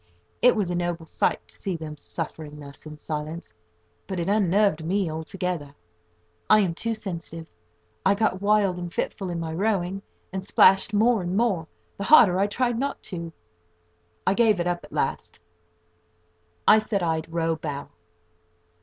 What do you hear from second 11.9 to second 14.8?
the harder I tried not to. I gave it